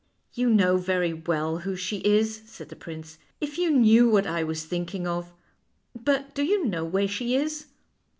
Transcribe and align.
"You 0.33 0.49
know 0.49 0.77
very 0.77 1.13
well 1.13 1.59
who 1.59 1.75
she 1.75 1.97
is," 1.97 2.41
said 2.47 2.69
the 2.69 2.75
prince, 2.75 3.19
"if 3.39 3.59
you 3.59 3.69
knew 3.69 4.09
what 4.09 4.25
I 4.25 4.43
was 4.43 4.65
thinking 4.65 5.05
of; 5.05 5.31
but 5.93 6.33
do 6.33 6.41
you 6.43 6.65
know 6.65 6.83
where 6.83 7.07
she 7.07 7.35
is? 7.35 7.67